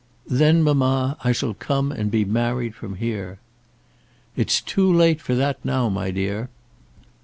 [0.25, 3.37] "Then mamma, I shall come and be married from here."
[4.35, 6.49] "It's too late for that now, my dear."